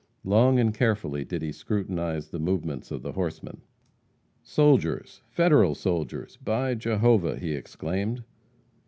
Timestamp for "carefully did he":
0.73-1.51